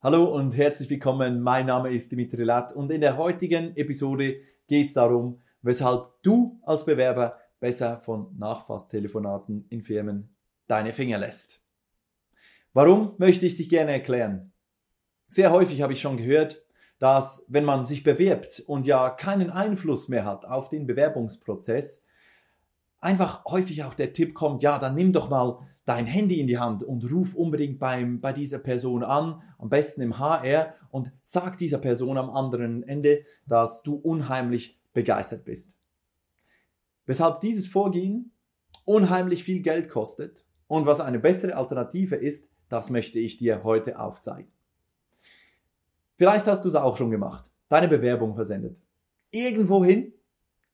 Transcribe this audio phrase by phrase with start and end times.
[0.00, 1.40] Hallo und herzlich willkommen.
[1.40, 4.36] Mein Name ist Dimitri Latt und in der heutigen Episode
[4.68, 10.36] geht es darum, weshalb du als Bewerber besser von Nachfasstelefonaten in Firmen
[10.68, 11.64] deine Finger lässt.
[12.72, 14.52] Warum möchte ich dich gerne erklären?
[15.26, 16.62] Sehr häufig habe ich schon gehört,
[17.00, 22.04] dass wenn man sich bewirbt und ja keinen Einfluss mehr hat auf den Bewerbungsprozess,
[23.00, 25.58] einfach häufig auch der Tipp kommt, ja, dann nimm doch mal
[25.88, 30.02] dein Handy in die Hand und ruf unbedingt beim, bei dieser Person an, am besten
[30.02, 35.78] im HR und sag dieser Person am anderen Ende, dass du unheimlich begeistert bist.
[37.06, 38.32] Weshalb dieses Vorgehen
[38.84, 43.98] unheimlich viel Geld kostet und was eine bessere Alternative ist, das möchte ich dir heute
[43.98, 44.52] aufzeigen.
[46.16, 48.82] Vielleicht hast du es auch schon gemacht, deine Bewerbung versendet.
[49.30, 50.12] Irgendwohin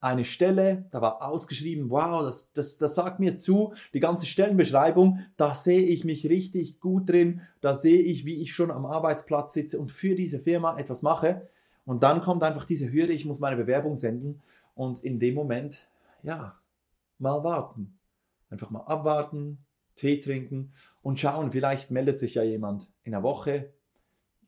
[0.04, 5.20] eine Stelle, da war ausgeschrieben, wow, das, das, das sagt mir zu, die ganze Stellenbeschreibung,
[5.38, 9.54] da sehe ich mich richtig gut drin, da sehe ich, wie ich schon am Arbeitsplatz
[9.54, 11.48] sitze und für diese Firma etwas mache.
[11.86, 14.42] Und dann kommt einfach diese Hürde, ich muss meine Bewerbung senden
[14.74, 15.88] und in dem Moment,
[16.22, 16.58] ja,
[17.18, 17.98] mal warten.
[18.50, 19.64] Einfach mal abwarten,
[19.96, 23.72] Tee trinken und schauen, vielleicht meldet sich ja jemand in einer Woche,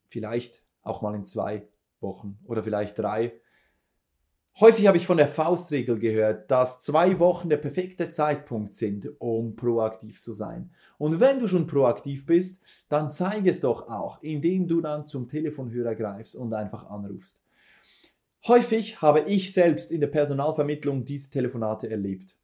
[0.06, 1.66] vielleicht auch mal in zwei
[2.00, 3.32] Wochen oder vielleicht drei
[4.58, 9.54] Häufig habe ich von der Faustregel gehört, dass zwei Wochen der perfekte Zeitpunkt sind, um
[9.54, 10.70] proaktiv zu sein.
[10.96, 15.28] Und wenn du schon proaktiv bist, dann zeige es doch auch, indem du dann zum
[15.28, 17.42] Telefonhörer greifst und einfach anrufst.
[18.46, 22.34] Häufig habe ich selbst in der Personalvermittlung diese Telefonate erlebt.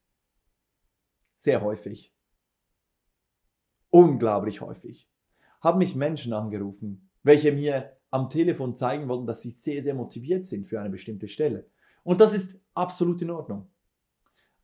[1.34, 2.12] Sehr häufig.
[3.88, 5.08] Unglaublich häufig.
[5.62, 10.44] Haben mich Menschen angerufen, welche mir am Telefon zeigen wollten, dass sie sehr, sehr motiviert
[10.44, 11.72] sind für eine bestimmte Stelle
[12.02, 13.68] und das ist absolut in Ordnung.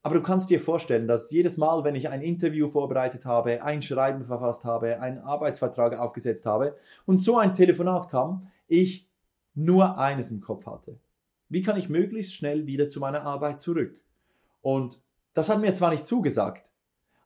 [0.02, 3.82] Aber du kannst dir vorstellen, dass jedes Mal, wenn ich ein Interview vorbereitet habe, ein
[3.82, 9.10] Schreiben verfasst habe, einen Arbeitsvertrag aufgesetzt habe und so ein Telefonat kam, ich
[9.54, 10.98] nur eines im Kopf hatte.
[11.48, 14.00] Wie kann ich möglichst schnell wieder zu meiner Arbeit zurück?
[14.60, 15.02] Und
[15.34, 16.72] das hat mir zwar nicht zugesagt,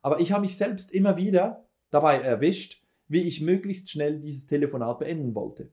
[0.00, 4.98] aber ich habe mich selbst immer wieder dabei erwischt, wie ich möglichst schnell dieses Telefonat
[4.98, 5.70] beenden wollte.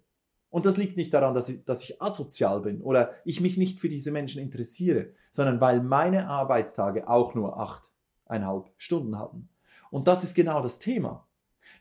[0.50, 3.80] Und das liegt nicht daran, dass ich, dass ich asozial bin oder ich mich nicht
[3.80, 9.50] für diese Menschen interessiere, sondern weil meine Arbeitstage auch nur achteinhalb Stunden hatten.
[9.92, 11.28] Und das ist genau das Thema.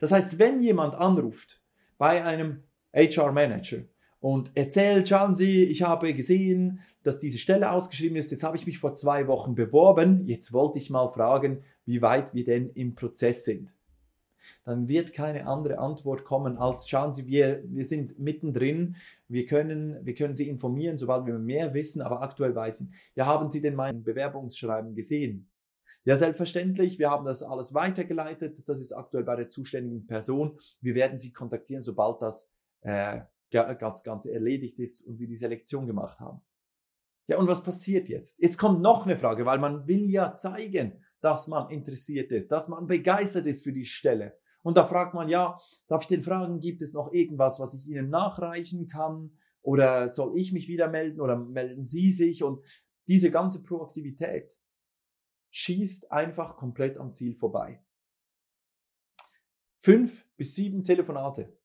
[0.01, 1.62] Das heißt, wenn jemand anruft
[1.97, 2.62] bei einem
[2.95, 3.84] HR-Manager
[4.21, 8.67] und erzählt, schauen Sie, ich habe gesehen, dass diese Stelle ausgeschrieben ist, jetzt habe ich
[8.67, 12.95] mich vor zwei Wochen beworben, jetzt wollte ich mal fragen, wie weit wir denn im
[12.95, 13.78] Prozess sind
[14.65, 18.97] dann wird keine andere Antwort kommen als schauen Sie, wir, wir sind mittendrin,
[19.28, 23.26] wir können, wir können Sie informieren, sobald wir mehr wissen, aber aktuell weiß ich, ja,
[23.26, 25.49] haben Sie denn mein Bewerbungsschreiben gesehen?
[26.04, 30.59] Ja, selbstverständlich, wir haben das alles weitergeleitet, das ist aktuell bei der zuständigen Person.
[30.81, 33.20] Wir werden Sie kontaktieren, sobald das äh,
[33.50, 36.41] das Ganze erledigt ist und wir die Selektion gemacht haben.
[37.28, 38.39] Ja, und was passiert jetzt?
[38.39, 42.69] Jetzt kommt noch eine Frage, weil man will ja zeigen, dass man interessiert ist, dass
[42.69, 44.39] man begeistert ist für die Stelle.
[44.62, 47.87] Und da fragt man, ja, darf ich denn fragen, gibt es noch irgendwas, was ich
[47.87, 49.37] Ihnen nachreichen kann?
[49.61, 52.43] Oder soll ich mich wieder melden oder melden Sie sich?
[52.43, 52.65] Und
[53.09, 54.59] diese ganze Proaktivität
[55.50, 57.84] schießt einfach komplett am Ziel vorbei.
[59.78, 61.59] Fünf bis sieben Telefonate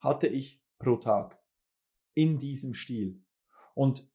[0.00, 1.38] hatte ich pro Tag
[2.14, 3.22] in diesem Stil.
[3.74, 4.11] Und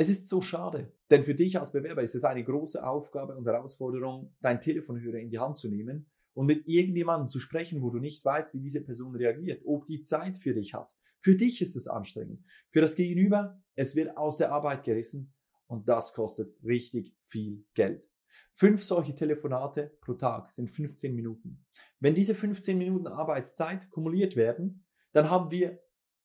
[0.00, 3.44] es ist so schade, denn für dich als Bewerber ist es eine große Aufgabe und
[3.44, 7.98] Herausforderung, dein Telefonhörer in die Hand zu nehmen und mit irgendjemandem zu sprechen, wo du
[7.98, 10.96] nicht weißt, wie diese Person reagiert, ob die Zeit für dich hat.
[11.18, 12.42] Für dich ist es anstrengend.
[12.70, 15.34] Für das Gegenüber, es wird aus der Arbeit gerissen
[15.66, 18.10] und das kostet richtig viel Geld.
[18.52, 21.66] Fünf solche Telefonate pro Tag sind 15 Minuten.
[21.98, 25.78] Wenn diese 15 Minuten Arbeitszeit kumuliert werden, dann haben wir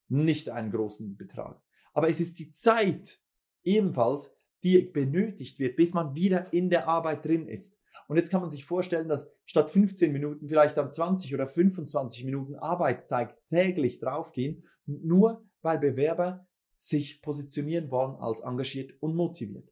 [0.08, 1.62] nicht einen großen Betrag.
[1.92, 3.25] Aber es ist die Zeit,
[3.66, 7.80] ebenfalls, die benötigt wird, bis man wieder in der Arbeit drin ist.
[8.08, 12.24] Und jetzt kann man sich vorstellen, dass statt 15 Minuten vielleicht dann 20 oder 25
[12.24, 19.72] Minuten Arbeitszeit täglich draufgehen, nur weil Bewerber sich positionieren wollen als engagiert und motiviert.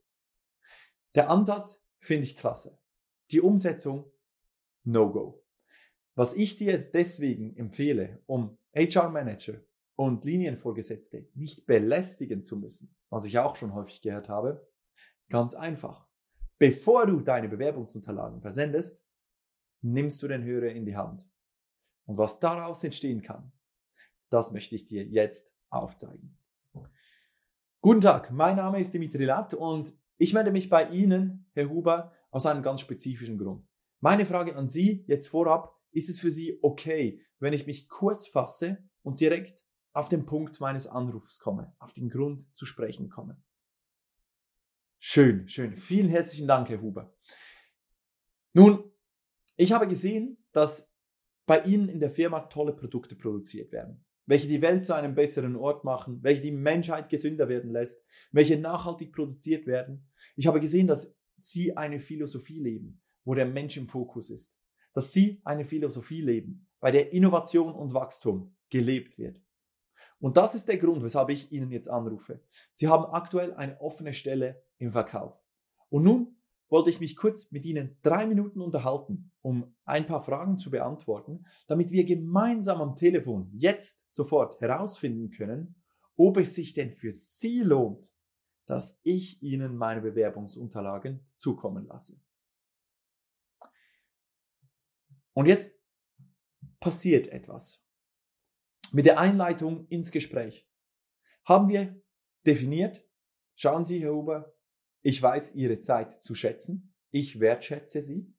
[1.15, 2.79] Der Ansatz finde ich klasse.
[3.31, 4.11] Die Umsetzung,
[4.83, 5.43] no go.
[6.15, 9.61] Was ich dir deswegen empfehle, um HR-Manager
[9.95, 14.67] und Linienvorgesetzte nicht belästigen zu müssen, was ich auch schon häufig gehört habe,
[15.29, 16.07] ganz einfach.
[16.57, 19.05] Bevor du deine Bewerbungsunterlagen versendest,
[19.81, 21.29] nimmst du den Hörer in die Hand.
[22.05, 23.51] Und was daraus entstehen kann,
[24.29, 26.39] das möchte ich dir jetzt aufzeigen.
[27.81, 32.13] Guten Tag, mein Name ist Dimitri Latt und ich melde mich bei Ihnen, Herr Huber,
[32.31, 33.63] aus einem ganz spezifischen Grund.
[33.99, 38.25] Meine Frage an Sie jetzt vorab, ist es für Sie okay, wenn ich mich kurz
[38.27, 39.63] fasse und direkt
[39.93, 43.41] auf den Punkt meines Anrufs komme, auf den Grund zu sprechen komme.
[44.99, 45.77] Schön, schön.
[45.77, 47.13] Vielen herzlichen Dank, Herr Huber.
[48.53, 48.91] Nun,
[49.55, 50.91] ich habe gesehen, dass
[51.45, 55.55] bei Ihnen in der Firma tolle Produkte produziert werden, welche die Welt zu einem besseren
[55.55, 60.09] Ort machen, welche die Menschheit gesünder werden lässt, welche nachhaltig produziert werden.
[60.35, 64.57] Ich habe gesehen, dass Sie eine Philosophie leben, wo der Mensch im Fokus ist,
[64.93, 69.41] dass Sie eine Philosophie leben, bei der Innovation und Wachstum gelebt wird.
[70.23, 72.39] Und das ist der Grund, weshalb ich Ihnen jetzt anrufe.
[72.71, 75.43] Sie haben aktuell eine offene Stelle im Verkauf.
[75.89, 76.37] Und nun
[76.69, 81.45] wollte ich mich kurz mit Ihnen drei Minuten unterhalten, um ein paar Fragen zu beantworten,
[81.67, 85.75] damit wir gemeinsam am Telefon jetzt sofort herausfinden können,
[86.15, 88.13] ob es sich denn für Sie lohnt,
[88.65, 92.17] dass ich Ihnen meine Bewerbungsunterlagen zukommen lasse.
[95.33, 95.77] Und jetzt
[96.79, 97.82] passiert etwas.
[98.95, 100.69] Mit der Einleitung ins Gespräch
[101.45, 101.99] haben wir
[102.45, 103.03] definiert,
[103.55, 104.55] schauen Sie, Herr Huber,
[105.01, 106.93] ich weiß Ihre Zeit zu schätzen.
[107.09, 108.31] Ich wertschätze sie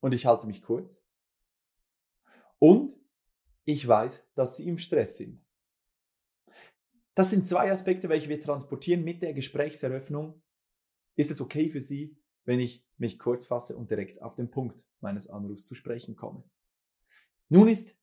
[0.00, 1.06] und ich halte mich kurz.
[2.58, 2.98] Und
[3.64, 5.40] ich weiß, dass Sie im Stress sind.
[7.14, 10.42] Das sind zwei Aspekte, welche wir transportieren mit der Gesprächseröffnung.
[11.14, 14.84] Ist es okay für Sie, wenn ich mich kurz fasse und direkt auf den Punkt
[14.98, 16.42] meines Anrufs zu sprechen komme?
[17.48, 17.94] Nun ist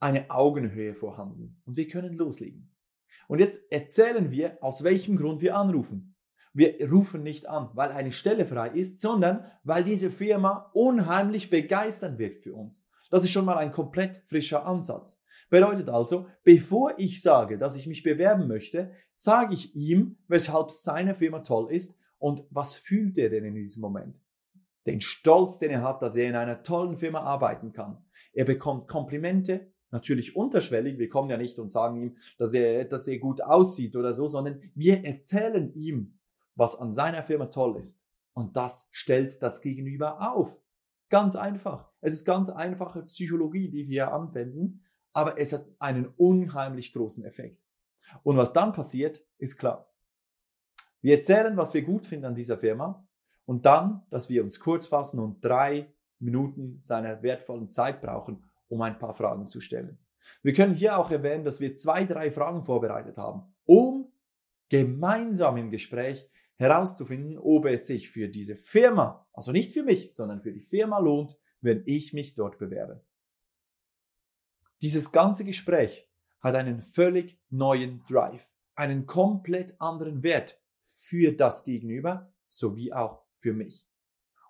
[0.00, 2.74] eine Augenhöhe vorhanden und wir können loslegen.
[3.28, 6.16] Und jetzt erzählen wir, aus welchem Grund wir anrufen.
[6.54, 12.18] Wir rufen nicht an, weil eine Stelle frei ist, sondern weil diese Firma unheimlich begeisternd
[12.18, 12.86] wirkt für uns.
[13.10, 15.20] Das ist schon mal ein komplett frischer Ansatz.
[15.50, 21.14] Bedeutet also, bevor ich sage, dass ich mich bewerben möchte, sage ich ihm, weshalb seine
[21.14, 24.20] Firma toll ist und was fühlt er denn in diesem Moment.
[24.86, 28.04] Den Stolz, den er hat, dass er in einer tollen Firma arbeiten kann.
[28.32, 30.98] Er bekommt Komplimente, natürlich unterschwellig.
[30.98, 34.28] Wir kommen ja nicht und sagen ihm, dass er, dass er gut aussieht oder so,
[34.28, 36.18] sondern wir erzählen ihm,
[36.54, 38.04] was an seiner Firma toll ist.
[38.32, 40.60] Und das stellt das Gegenüber auf.
[41.08, 41.90] Ganz einfach.
[42.00, 47.62] Es ist ganz einfache Psychologie, die wir anwenden, aber es hat einen unheimlich großen Effekt.
[48.22, 49.92] Und was dann passiert, ist klar.
[51.00, 53.06] Wir erzählen, was wir gut finden an dieser Firma
[53.44, 58.82] und dann, dass wir uns kurz fassen und drei Minuten seiner wertvollen Zeit brauchen, um
[58.82, 59.98] ein paar Fragen zu stellen.
[60.42, 64.12] Wir können hier auch erwähnen, dass wir zwei, drei Fragen vorbereitet haben, um
[64.68, 70.40] gemeinsam im Gespräch herauszufinden, ob es sich für diese Firma, also nicht für mich, sondern
[70.40, 73.04] für die Firma lohnt, wenn ich mich dort bewerbe.
[74.82, 76.08] Dieses ganze Gespräch
[76.40, 83.52] hat einen völlig neuen Drive, einen komplett anderen Wert für das Gegenüber sowie auch für
[83.52, 83.88] mich.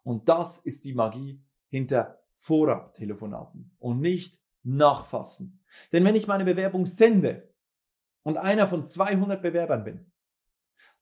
[0.02, 5.60] Und das ist die Magie hinter Vorabtelefonaten und nicht nachfassen.
[5.92, 7.52] Denn wenn ich meine Bewerbung sende
[8.22, 10.12] und einer von 200 Bewerbern bin,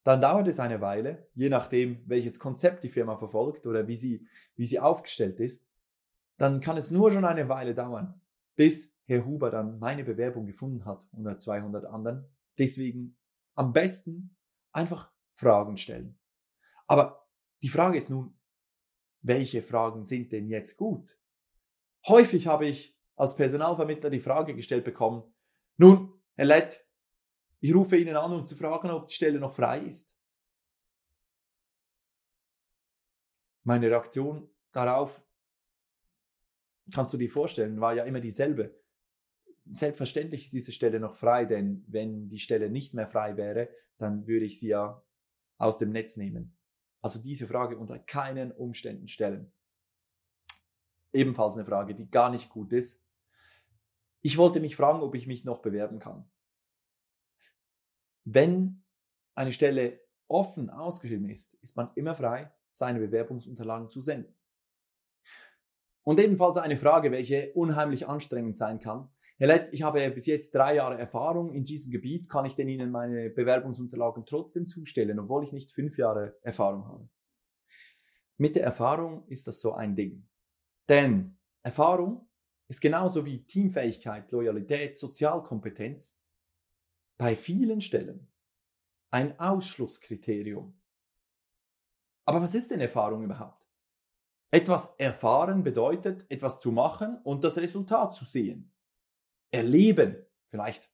[0.03, 4.27] dann dauert es eine Weile, je nachdem, welches Konzept die Firma verfolgt oder wie sie,
[4.55, 5.69] wie sie aufgestellt ist,
[6.39, 8.21] dann kann es nur schon eine Weile dauern,
[8.55, 12.29] bis Herr Huber dann meine Bewerbung gefunden hat unter 200 anderen.
[12.59, 13.17] Deswegen
[13.55, 14.37] am besten
[14.73, 16.19] einfach Fragen stellen.
[16.87, 17.29] Aber
[17.63, 18.39] die Frage ist nun,
[19.21, 21.19] welche Fragen sind denn jetzt gut?
[22.09, 25.35] Häufig habe ich als Personalvermittler die Frage gestellt bekommen,
[25.77, 26.87] nun, Herr Lett,
[27.61, 30.17] ich rufe Ihnen an, um zu fragen, ob die Stelle noch frei ist.
[33.65, 35.27] Meine Reaktion darauf,
[36.93, 38.81] kannst du dir vorstellen, war ja immer dieselbe.
[39.65, 44.29] Selbstverständlich ist diese Stelle noch frei, denn wenn die Stelle nicht mehr frei wäre, dann
[44.29, 45.03] würde ich sie ja
[45.59, 46.57] aus dem Netz nehmen.
[47.01, 49.53] Also diese Frage unter keinen Umständen stellen.
[51.17, 53.03] Ebenfalls eine Frage, die gar nicht gut ist.
[54.21, 56.29] Ich wollte mich fragen, ob ich mich noch bewerben kann.
[58.25, 58.85] Wenn
[59.35, 64.35] eine Stelle offen ausgeschrieben ist, ist man immer frei, seine Bewerbungsunterlagen zu senden.
[66.03, 69.09] Und ebenfalls eine Frage, welche unheimlich anstrengend sein kann.
[69.39, 72.29] Herr Lett, ich habe bis jetzt drei Jahre Erfahrung in diesem Gebiet.
[72.29, 77.09] Kann ich denn Ihnen meine Bewerbungsunterlagen trotzdem zustellen, obwohl ich nicht fünf Jahre Erfahrung habe?
[78.39, 80.29] Mit der Erfahrung ist das so ein Ding.
[80.89, 82.29] Denn Erfahrung
[82.69, 86.19] ist genauso wie Teamfähigkeit, Loyalität, Sozialkompetenz
[87.19, 88.29] bei vielen Stellen
[89.11, 90.79] ein Ausschlusskriterium.
[92.27, 93.67] Aber was ist denn Erfahrung überhaupt?
[94.51, 98.73] Etwas erfahren bedeutet, etwas zu machen und das Resultat zu sehen.
[99.51, 100.91] Erleben, vielleicht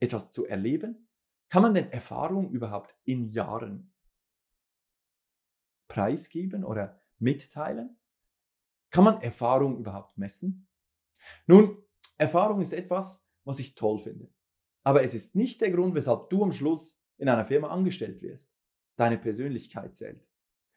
[0.00, 1.08] etwas zu erleben.
[1.48, 3.92] Kann man denn Erfahrung überhaupt in Jahren
[5.88, 7.98] preisgeben oder mitteilen?
[8.96, 10.66] Kann man Erfahrung überhaupt messen?
[11.46, 11.76] Nun,
[12.16, 14.30] Erfahrung ist etwas, was ich toll finde.
[14.84, 18.54] Aber es ist nicht der Grund, weshalb du am Schluss in einer Firma angestellt wirst.
[18.96, 20.26] Deine Persönlichkeit zählt.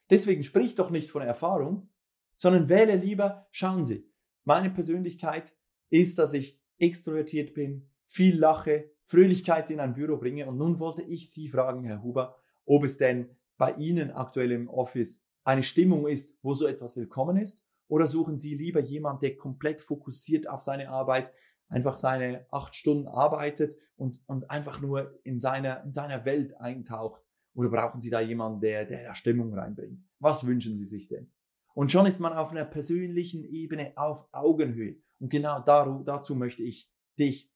[0.10, 1.94] Deswegen sprich doch nicht von Erfahrung,
[2.36, 4.12] sondern wähle lieber, schauen Sie,
[4.44, 5.56] meine Persönlichkeit
[5.90, 10.46] ist, dass ich extrovertiert bin, viel lache, Fröhlichkeit in ein Büro bringe.
[10.46, 12.36] Und nun wollte ich Sie fragen, Herr Huber,
[12.66, 17.38] ob es denn bei Ihnen aktuell im Office eine Stimmung ist, wo so etwas willkommen
[17.38, 17.69] ist?
[17.90, 21.34] Oder suchen Sie lieber jemanden, der komplett fokussiert auf seine Arbeit,
[21.68, 27.22] einfach seine acht Stunden arbeitet und, und einfach nur in seiner, in seiner Welt eintaucht?
[27.56, 30.06] Oder brauchen Sie da jemanden, der, der Stimmung reinbringt?
[30.20, 31.32] Was wünschen Sie sich denn?
[31.74, 35.02] Und schon ist man auf einer persönlichen Ebene auf Augenhöhe.
[35.20, 37.52] Und genau dazu möchte ich dich,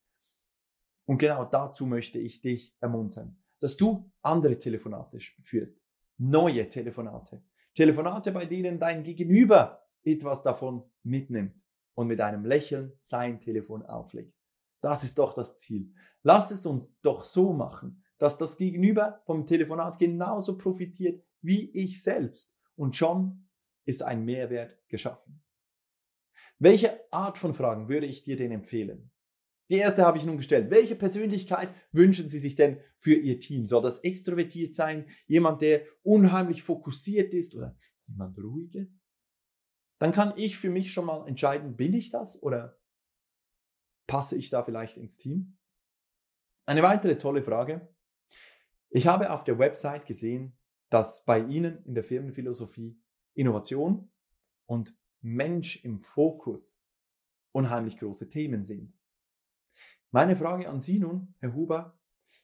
[1.06, 5.82] und genau dazu möchte ich dich ermuntern, dass du andere Telefonate führst,
[6.18, 7.44] neue Telefonate,
[7.75, 14.33] Telefonate, bei denen dein Gegenüber etwas davon mitnimmt und mit einem Lächeln sein Telefon auflegt.
[14.81, 15.93] Das ist doch das Ziel.
[16.24, 22.01] Lass es uns doch so machen, dass das Gegenüber vom Telefonat genauso profitiert wie ich
[22.01, 22.57] selbst.
[22.75, 23.50] Und schon
[23.86, 25.43] ist ein Mehrwert geschaffen.
[26.60, 29.12] Welche Art von Fragen würde ich dir denn empfehlen?
[29.69, 30.69] Die erste habe ich nun gestellt.
[30.69, 33.65] Welche Persönlichkeit wünschen Sie sich denn für Ihr Team?
[33.65, 35.07] Soll das extrovertiert sein?
[35.25, 37.75] Jemand, der unheimlich fokussiert ist oder
[38.07, 39.01] jemand ruhiges?
[40.03, 42.77] Dann kann ich für mich schon mal entscheiden, bin ich das oder
[44.05, 45.57] passe ich da vielleicht ins Team?
[46.65, 47.88] Eine weitere tolle Frage.
[48.89, 50.57] Ich habe auf der Website gesehen,
[50.89, 53.01] dass bei Ihnen in der Firmenphilosophie
[53.33, 54.12] Innovation
[54.65, 56.83] und Mensch im Fokus
[57.53, 59.00] unheimlich große Themen sind.
[60.12, 61.98] Meine Frage an Sie nun, Herr Huber,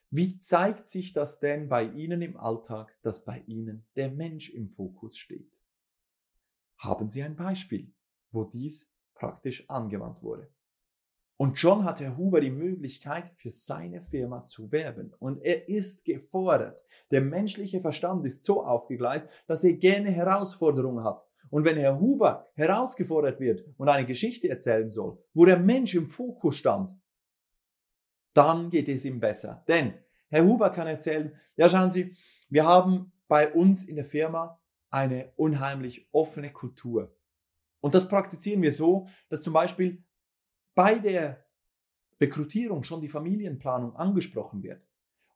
[0.10, 4.70] wie zeigt sich das denn bei Ihnen im Alltag, dass bei Ihnen der Mensch im
[4.70, 5.60] Fokus steht?
[6.80, 7.94] Haben Sie ein Beispiel,
[8.32, 10.50] wo dies praktisch angewandt wurde?
[11.36, 15.14] Und schon hat Herr Huber die Möglichkeit, für seine Firma zu werben.
[15.20, 16.84] Und er ist gefordert.
[17.12, 21.26] Der menschliche Verstand ist so aufgegleist, dass er gerne Herausforderungen hat.
[21.50, 26.08] Und wenn Herr Huber herausgefordert wird und eine Geschichte erzählen soll, wo der Mensch im
[26.08, 26.94] Fokus stand,
[28.34, 29.64] dann geht es ihm besser.
[29.68, 29.94] Denn
[30.28, 32.16] Herr Huber kann erzählen, ja schauen Sie,
[32.50, 34.60] wir haben bei uns in der Firma
[34.90, 37.16] eine unheimlich offene Kultur.
[37.82, 40.04] Und das praktizieren wir so, dass zum Beispiel
[40.76, 41.46] bei der
[42.20, 44.86] Rekrutierung schon die Familienplanung angesprochen wird.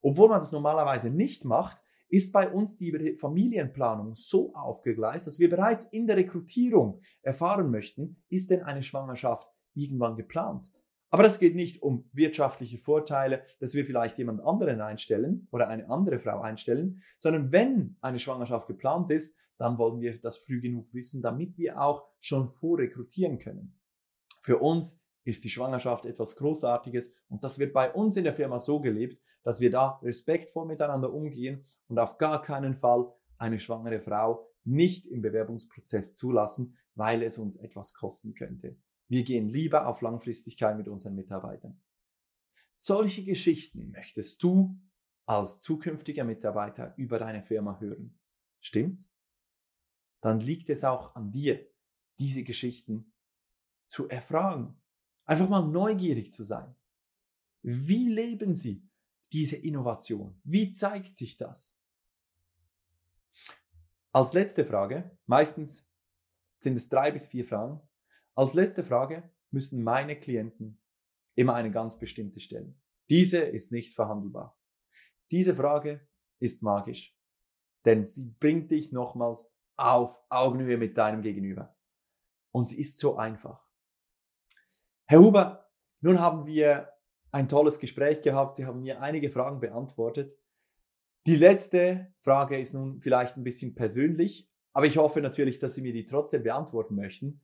[0.02, 5.50] Obwohl man das normalerweise nicht macht, ist bei uns die Familienplanung so aufgegleist, dass wir
[5.50, 10.72] bereits in der Rekrutierung erfahren möchten, ist denn eine Schwangerschaft irgendwann geplant?
[11.14, 15.88] Aber es geht nicht um wirtschaftliche Vorteile, dass wir vielleicht jemand anderen einstellen oder eine
[15.88, 20.92] andere Frau einstellen, sondern wenn eine Schwangerschaft geplant ist, dann wollen wir das früh genug
[20.92, 23.80] wissen, damit wir auch schon vorrekrutieren können.
[24.42, 28.58] Für uns ist die Schwangerschaft etwas Großartiges und das wird bei uns in der Firma
[28.58, 34.02] so gelebt, dass wir da respektvoll miteinander umgehen und auf gar keinen Fall eine schwangere
[34.02, 38.78] Frau nicht im Bewerbungsprozess zulassen, weil es uns etwas kosten könnte.
[39.08, 41.82] Wir gehen lieber auf Langfristigkeit mit unseren Mitarbeitern.
[42.76, 44.80] Solche Geschichten möchtest du
[45.26, 48.20] als zukünftiger Mitarbeiter über deine Firma hören.
[48.60, 49.08] Stimmt?
[50.22, 51.68] Dann liegt es auch an dir,
[52.20, 53.14] diese Geschichten
[53.88, 54.82] zu erfragen.
[55.26, 56.76] Einfach mal neugierig zu sein.
[57.62, 58.90] Wie leben sie
[59.32, 60.40] diese Innovation?
[60.44, 61.78] Wie zeigt sich das?
[64.12, 65.90] Als letzte Frage, meistens
[66.60, 67.82] sind es drei bis vier Fragen,
[68.36, 70.82] als letzte Frage müssen meine Klienten
[71.36, 72.82] immer eine ganz bestimmte stellen.
[73.10, 74.58] Diese ist nicht verhandelbar.
[75.32, 76.08] Diese Frage
[76.40, 77.18] ist magisch,
[77.86, 81.76] denn sie bringt dich nochmals auf Augenhöhe mit deinem Gegenüber.
[82.52, 83.68] Und sie ist so einfach.
[85.06, 85.70] Herr Huber,
[86.02, 86.90] nun haben wir
[87.32, 88.54] ein tolles Gespräch gehabt.
[88.54, 90.34] Sie haben mir einige Fragen beantwortet.
[91.26, 95.82] Die letzte Frage ist nun vielleicht ein bisschen persönlich, aber ich hoffe natürlich, dass Sie
[95.82, 97.42] mir die trotzdem beantworten möchten.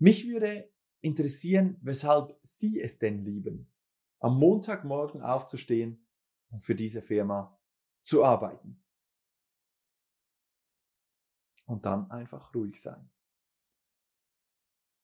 [0.00, 3.70] Mich würde interessieren, weshalb Sie es denn lieben,
[4.18, 6.06] am Montagmorgen aufzustehen
[6.50, 7.60] und für diese Firma
[8.00, 8.82] zu arbeiten.
[11.66, 13.10] Und dann einfach ruhig sein.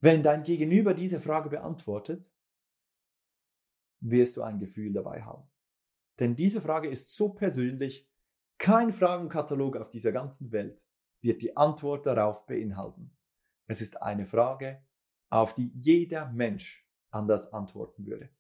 [0.00, 2.32] Wenn dein Gegenüber diese Frage beantwortet,
[4.00, 5.46] wirst du ein Gefühl dabei haben.
[6.18, 8.08] Denn diese Frage ist so persönlich,
[8.56, 10.86] kein Fragenkatalog auf dieser ganzen Welt
[11.20, 13.14] wird die Antwort darauf beinhalten.
[13.66, 14.85] Es ist eine Frage,
[15.30, 18.30] auf die jeder Mensch anders antworten würde.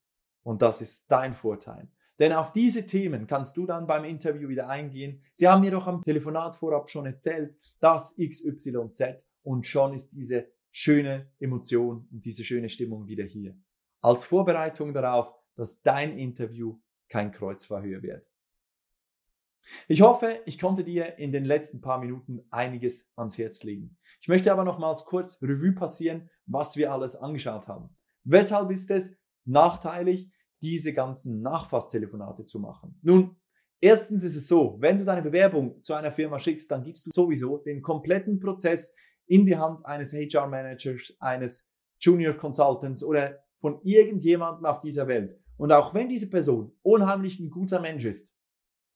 [0.42, 1.88] Und das ist dein Vorteil.
[2.18, 5.22] Denn auf diese Themen kannst du dann beim Interview wieder eingehen.
[5.32, 10.48] Sie haben mir doch am Telefonat vorab schon erzählt, dass XYZ und schon ist diese
[10.70, 13.56] schöne Emotion und diese schöne Stimmung wieder hier.
[14.00, 16.78] Als Vorbereitung darauf, dass dein Interview
[17.08, 18.26] kein Kreuzverhör wird.
[19.88, 23.96] Ich hoffe, ich konnte dir in den letzten paar Minuten einiges ans Herz legen.
[24.20, 27.96] Ich möchte aber nochmals kurz Revue passieren, was wir alles angeschaut haben.
[28.24, 30.30] Weshalb ist es nachteilig,
[30.62, 32.98] diese ganzen Nachfasstelefonate zu machen?
[33.02, 33.36] Nun,
[33.80, 37.10] erstens ist es so, wenn du deine Bewerbung zu einer Firma schickst, dann gibst du
[37.10, 38.94] sowieso den kompletten Prozess
[39.26, 45.38] in die Hand eines HR-Managers, eines Junior Consultants oder von irgendjemandem auf dieser Welt.
[45.56, 48.35] Und auch wenn diese Person unheimlich ein guter Mensch ist,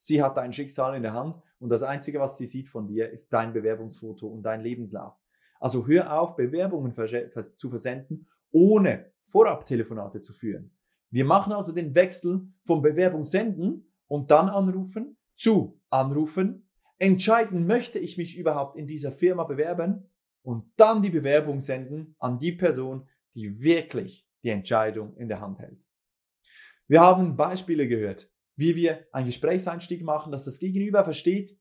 [0.03, 3.11] Sie hat dein Schicksal in der Hand und das Einzige, was sie sieht von dir,
[3.11, 5.13] ist dein Bewerbungsfoto und dein Lebenslauf.
[5.59, 10.75] Also hör auf, Bewerbungen zu versenden, ohne Vorabtelefonate zu führen.
[11.11, 16.67] Wir machen also den Wechsel vom Bewerbung senden und dann anrufen zu anrufen,
[16.99, 20.09] entscheiden, möchte ich mich überhaupt in dieser Firma bewerben
[20.41, 25.59] und dann die Bewerbung senden an die Person, die wirklich die Entscheidung in der Hand
[25.59, 25.87] hält.
[26.89, 28.31] Wir haben Beispiele gehört,
[28.61, 31.59] wie wir einen Gesprächseinstieg machen, dass das Gegenüber versteht,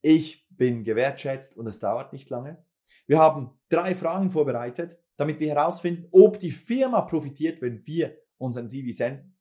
[0.00, 2.64] ich bin gewertschätzt und es dauert nicht lange.
[3.06, 8.68] Wir haben drei Fragen vorbereitet, damit wir herausfinden, ob die Firma profitiert, wenn wir unseren
[8.68, 9.36] CV senden.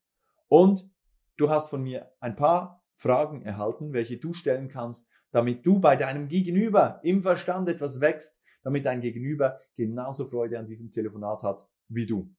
[0.47, 0.89] Und
[1.37, 5.95] du hast von mir ein paar Fragen erhalten, welche du stellen kannst, damit du bei
[5.95, 11.67] deinem Gegenüber im Verstand etwas wächst, damit dein Gegenüber genauso Freude an diesem Telefonat hat
[11.87, 12.33] wie du.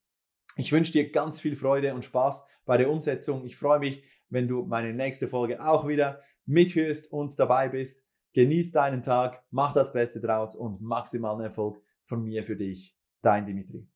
[0.57, 3.45] Ich wünsche dir ganz viel Freude und Spaß bei der Umsetzung.
[3.45, 8.05] Ich freue mich, wenn du meine nächste Folge auch wieder mithörst und dabei bist.
[8.35, 12.97] Genieß deinen Tag, mach das Beste draus und maximalen Erfolg von mir für dich.
[13.23, 13.89] Dein Dimitri.